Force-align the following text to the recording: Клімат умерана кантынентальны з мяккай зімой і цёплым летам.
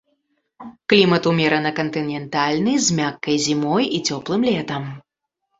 Клімат 0.93 1.27
умерана 1.31 1.71
кантынентальны 1.79 2.73
з 2.87 2.97
мяккай 3.01 3.35
зімой 3.47 3.85
і 3.99 4.03
цёплым 4.11 4.41
летам. 4.53 4.83